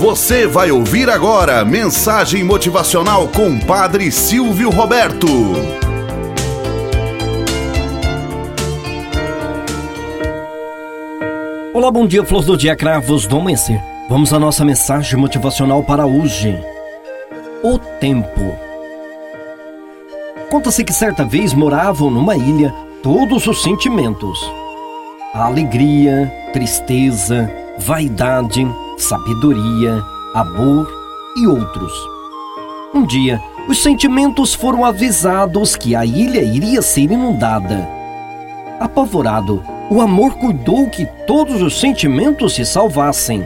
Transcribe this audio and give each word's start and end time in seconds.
Você 0.00 0.46
vai 0.46 0.70
ouvir 0.70 1.10
agora 1.10 1.62
mensagem 1.62 2.42
motivacional 2.42 3.28
com 3.28 3.60
Padre 3.60 4.10
Silvio 4.10 4.70
Roberto. 4.70 5.26
Olá, 11.74 11.90
bom 11.90 12.06
dia, 12.06 12.24
flores 12.24 12.46
do 12.46 12.56
dia, 12.56 12.74
cravos 12.74 13.26
do 13.26 13.36
amanhecer. 13.36 13.78
Vamos 14.08 14.32
à 14.32 14.38
nossa 14.38 14.64
mensagem 14.64 15.18
motivacional 15.18 15.82
para 15.82 16.06
hoje. 16.06 16.58
O 17.62 17.78
tempo. 17.78 18.56
Conta-se 20.48 20.82
que 20.82 20.94
certa 20.94 21.26
vez 21.26 21.52
moravam 21.52 22.10
numa 22.10 22.38
ilha 22.38 22.74
todos 23.02 23.46
os 23.46 23.62
sentimentos: 23.62 24.50
a 25.34 25.44
alegria, 25.44 26.32
tristeza, 26.54 27.50
vaidade, 27.76 28.66
sabedoria, 29.00 30.04
amor 30.34 30.88
e 31.36 31.46
outros. 31.46 31.92
Um 32.94 33.04
dia, 33.04 33.40
os 33.68 33.82
sentimentos 33.82 34.54
foram 34.54 34.84
avisados 34.84 35.76
que 35.76 35.94
a 35.94 36.04
ilha 36.04 36.42
iria 36.42 36.82
ser 36.82 37.10
inundada. 37.10 37.88
Apavorado, 38.80 39.62
o 39.90 40.00
amor 40.00 40.34
cuidou 40.34 40.88
que 40.88 41.06
todos 41.26 41.62
os 41.62 41.78
sentimentos 41.80 42.54
se 42.54 42.64
salvassem. 42.64 43.44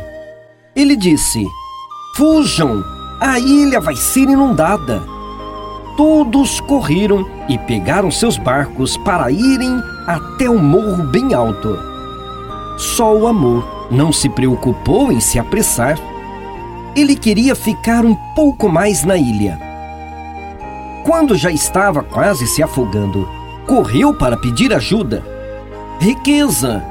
Ele 0.75 0.97
disse: 0.97 1.45
Fujam, 2.17 2.83
a 3.21 3.39
ilha 3.39 3.81
vai 3.81 3.97
ser 3.97 4.23
inundada. 4.23 5.03
Todos 5.97 6.61
correram 6.61 7.25
e 7.49 7.57
pegaram 7.59 8.11
seus 8.11 8.37
barcos 8.37 8.97
para 8.99 9.31
irem 9.31 9.81
até 10.07 10.49
o 10.49 10.59
morro 10.59 11.05
bem 11.05 11.33
alto. 11.35 11.79
Só 12.77 13.15
o 13.15 13.27
amor 13.27 13.74
não 13.91 14.13
se 14.13 14.29
preocupou 14.29 15.13
em 15.13 15.21
se 15.21 15.39
apressar. 15.39 15.99
Ele 16.97 17.17
queria 17.17 17.55
ficar 17.55 18.05
um 18.05 18.15
pouco 18.35 18.69
mais 18.69 19.05
na 19.05 19.17
ilha. 19.17 19.59
Quando 21.05 21.37
já 21.37 21.51
estava 21.51 22.03
quase 22.03 22.47
se 22.47 22.63
afogando, 22.63 23.29
correu 23.67 24.15
para 24.15 24.37
pedir 24.37 24.73
ajuda. 24.73 25.23
Riqueza, 26.01 26.85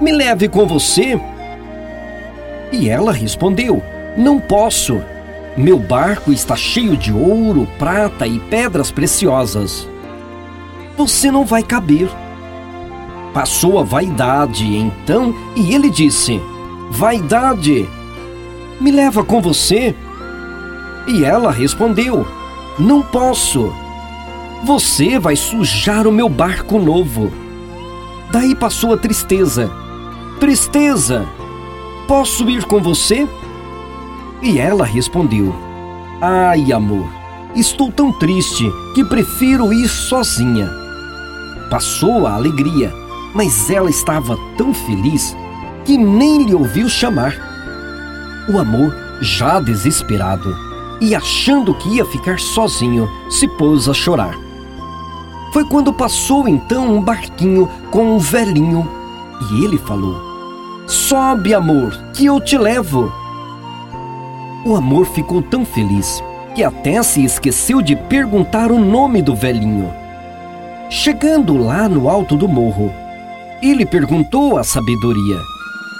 me 0.00 0.12
leve 0.12 0.48
com 0.48 0.66
você. 0.66 1.18
E 2.72 2.88
ela 2.88 3.12
respondeu: 3.12 3.82
Não 4.16 4.38
posso. 4.40 5.00
Meu 5.56 5.78
barco 5.78 6.32
está 6.32 6.54
cheio 6.54 6.96
de 6.96 7.12
ouro, 7.12 7.66
prata 7.78 8.26
e 8.26 8.38
pedras 8.38 8.90
preciosas. 8.90 9.88
Você 10.96 11.30
não 11.30 11.46
vai 11.46 11.62
caber. 11.62 12.10
Passou 13.36 13.78
a 13.78 13.82
vaidade, 13.82 14.64
então, 14.64 15.34
e 15.54 15.74
ele 15.74 15.90
disse: 15.90 16.40
Vaidade, 16.90 17.86
me 18.80 18.90
leva 18.90 19.22
com 19.22 19.42
você. 19.42 19.94
E 21.06 21.22
ela 21.22 21.52
respondeu: 21.52 22.26
Não 22.78 23.02
posso. 23.02 23.70
Você 24.64 25.18
vai 25.18 25.36
sujar 25.36 26.06
o 26.06 26.12
meu 26.12 26.30
barco 26.30 26.78
novo. 26.78 27.30
Daí 28.32 28.54
passou 28.54 28.94
a 28.94 28.96
tristeza. 28.96 29.70
Tristeza, 30.40 31.28
posso 32.08 32.48
ir 32.48 32.64
com 32.64 32.80
você? 32.80 33.28
E 34.40 34.58
ela 34.58 34.86
respondeu: 34.86 35.54
Ai, 36.22 36.72
amor, 36.72 37.06
estou 37.54 37.92
tão 37.92 38.10
triste 38.12 38.64
que 38.94 39.04
prefiro 39.04 39.74
ir 39.74 39.88
sozinha. 39.88 40.70
Passou 41.68 42.26
a 42.26 42.32
alegria 42.32 43.05
mas 43.36 43.70
ela 43.70 43.90
estava 43.90 44.34
tão 44.56 44.72
feliz 44.72 45.36
que 45.84 45.98
nem 45.98 46.44
lhe 46.44 46.54
ouviu 46.54 46.88
chamar. 46.88 47.34
O 48.48 48.58
amor, 48.58 48.96
já 49.20 49.60
desesperado 49.60 50.56
e 51.02 51.14
achando 51.14 51.74
que 51.74 51.96
ia 51.96 52.06
ficar 52.06 52.38
sozinho, 52.40 53.06
se 53.28 53.46
pôs 53.46 53.90
a 53.90 53.92
chorar. 53.92 54.34
Foi 55.52 55.66
quando 55.66 55.92
passou 55.92 56.48
então 56.48 56.96
um 56.96 57.02
barquinho 57.02 57.68
com 57.90 58.16
um 58.16 58.18
velhinho 58.18 58.88
e 59.50 59.64
ele 59.64 59.76
falou: 59.76 60.16
Sobe, 60.86 61.52
amor, 61.52 61.94
que 62.14 62.24
eu 62.24 62.40
te 62.40 62.56
levo. 62.56 63.12
O 64.64 64.74
amor 64.74 65.04
ficou 65.08 65.42
tão 65.42 65.62
feliz 65.62 66.24
que 66.54 66.64
até 66.64 67.02
se 67.02 67.22
esqueceu 67.22 67.82
de 67.82 67.94
perguntar 67.94 68.72
o 68.72 68.78
nome 68.78 69.20
do 69.20 69.36
velhinho. 69.36 69.92
Chegando 70.88 71.58
lá 71.58 71.86
no 71.86 72.08
alto 72.08 72.34
do 72.34 72.48
morro, 72.48 72.90
ele 73.62 73.86
perguntou 73.86 74.58
à 74.58 74.64
sabedoria: 74.64 75.38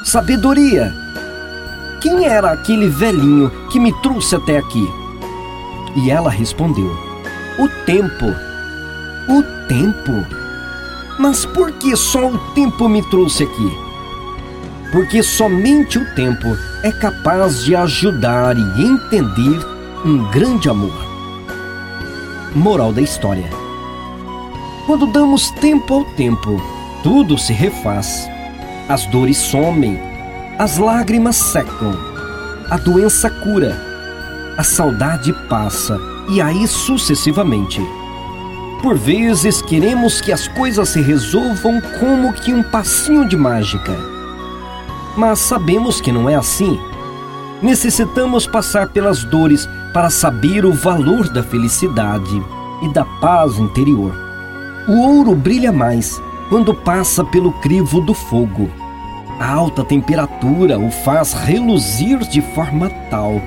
Sabedoria, 0.04 0.94
quem 2.00 2.24
era 2.24 2.52
aquele 2.52 2.88
velhinho 2.88 3.50
que 3.70 3.80
me 3.80 3.92
trouxe 4.00 4.36
até 4.36 4.58
aqui? 4.58 4.86
E 5.96 6.10
ela 6.10 6.30
respondeu: 6.30 6.96
O 7.58 7.68
tempo. 7.84 8.26
O 9.28 9.42
tempo? 9.66 10.12
Mas 11.18 11.46
por 11.46 11.72
que 11.72 11.96
só 11.96 12.28
o 12.28 12.38
tempo 12.54 12.88
me 12.88 13.02
trouxe 13.10 13.44
aqui? 13.44 13.78
Porque 14.92 15.22
somente 15.22 15.98
o 15.98 16.14
tempo 16.14 16.46
é 16.82 16.92
capaz 16.92 17.64
de 17.64 17.74
ajudar 17.74 18.56
e 18.56 18.82
entender 18.84 19.58
um 20.04 20.30
grande 20.30 20.68
amor. 20.68 20.94
Moral 22.54 22.92
da 22.92 23.00
história: 23.00 23.48
Quando 24.86 25.06
damos 25.06 25.50
tempo 25.52 25.94
ao 25.94 26.04
tempo, 26.04 26.75
tudo 27.06 27.38
se 27.38 27.52
refaz. 27.52 28.28
As 28.88 29.06
dores 29.06 29.36
somem, 29.36 29.96
as 30.58 30.76
lágrimas 30.76 31.36
secam, 31.36 31.96
a 32.68 32.76
doença 32.76 33.30
cura, 33.30 33.80
a 34.58 34.64
saudade 34.64 35.32
passa 35.48 35.96
e 36.28 36.40
aí 36.40 36.66
sucessivamente. 36.66 37.80
Por 38.82 38.98
vezes 38.98 39.62
queremos 39.62 40.20
que 40.20 40.32
as 40.32 40.48
coisas 40.48 40.88
se 40.88 41.00
resolvam 41.00 41.80
como 42.00 42.32
que 42.32 42.52
um 42.52 42.64
passinho 42.64 43.28
de 43.28 43.36
mágica. 43.36 43.96
Mas 45.16 45.38
sabemos 45.38 46.00
que 46.00 46.10
não 46.10 46.28
é 46.28 46.34
assim. 46.34 46.76
Necessitamos 47.62 48.48
passar 48.48 48.88
pelas 48.88 49.22
dores 49.22 49.68
para 49.92 50.10
saber 50.10 50.64
o 50.64 50.72
valor 50.72 51.28
da 51.28 51.44
felicidade 51.44 52.42
e 52.82 52.92
da 52.92 53.04
paz 53.04 53.60
interior. 53.60 54.12
O 54.88 55.02
ouro 55.02 55.36
brilha 55.36 55.70
mais 55.70 56.20
quando 56.48 56.74
passa 56.74 57.24
pelo 57.24 57.52
crivo 57.60 58.00
do 58.00 58.14
fogo. 58.14 58.70
A 59.38 59.52
alta 59.52 59.84
temperatura 59.84 60.78
o 60.78 60.90
faz 60.90 61.32
reluzir 61.32 62.18
de 62.20 62.40
forma 62.40 62.88
tal 63.10 63.40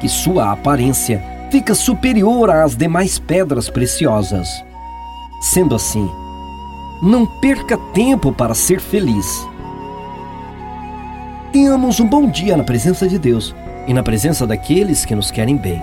que 0.00 0.08
sua 0.08 0.52
aparência 0.52 1.22
fica 1.50 1.74
superior 1.74 2.50
às 2.50 2.76
demais 2.76 3.18
pedras 3.18 3.68
preciosas. 3.68 4.64
Sendo 5.40 5.74
assim, 5.74 6.08
não 7.02 7.26
perca 7.26 7.76
tempo 7.92 8.32
para 8.32 8.54
ser 8.54 8.80
feliz. 8.80 9.48
Tenhamos 11.52 12.00
um 12.00 12.08
bom 12.08 12.30
dia 12.30 12.56
na 12.56 12.64
presença 12.64 13.08
de 13.08 13.18
Deus 13.18 13.54
e 13.86 13.92
na 13.92 14.02
presença 14.02 14.46
daqueles 14.46 15.04
que 15.04 15.14
nos 15.14 15.30
querem 15.30 15.56
bem. 15.56 15.82